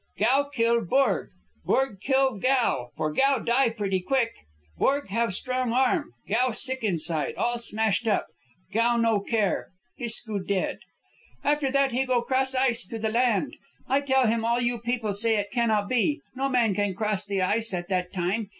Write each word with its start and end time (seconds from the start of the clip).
Gow 0.17 0.49
kill 0.51 0.81
Borg. 0.83 1.29
Borg 1.63 1.99
kill 2.01 2.39
Gow, 2.39 2.89
for 2.97 3.13
Gow 3.13 3.37
die 3.37 3.69
pretty 3.69 3.99
quick. 3.99 4.31
Borg 4.79 5.09
have 5.09 5.35
strong 5.35 5.73
arm. 5.73 6.15
Gow 6.27 6.49
sick 6.53 6.83
inside, 6.83 7.35
all 7.35 7.59
smashed 7.59 8.07
up. 8.07 8.25
Gow 8.73 8.97
no 8.97 9.19
care; 9.19 9.67
Pisk 9.99 10.25
ku 10.25 10.39
dead. 10.43 10.79
"After 11.43 11.69
that 11.69 11.91
he 11.91 12.05
go 12.07 12.23
'cross 12.23 12.55
ice 12.55 12.83
to 12.87 12.97
the 12.97 13.09
land. 13.09 13.55
I 13.87 14.01
tell 14.01 14.25
him 14.25 14.43
all 14.43 14.59
you 14.59 14.79
people 14.79 15.13
say 15.13 15.35
it 15.37 15.51
cannot 15.51 15.87
be; 15.87 16.19
no 16.33 16.49
man 16.49 16.73
can 16.73 16.95
cross 16.95 17.27
the 17.27 17.43
ice 17.43 17.71
at 17.71 17.87
that 17.89 18.11
time. 18.11 18.49